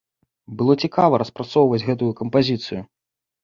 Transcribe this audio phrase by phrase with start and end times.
[0.61, 2.81] Было цікава распрацоўваць гэтую кампазіцыю.